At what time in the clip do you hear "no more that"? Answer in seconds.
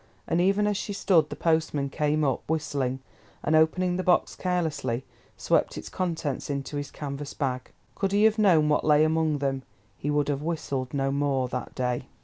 10.95-11.75